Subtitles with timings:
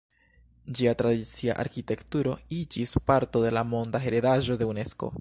[0.79, 5.09] Ĝia tradicia arkitekturo iĝis parto de la Monda heredaĵo de Unesko.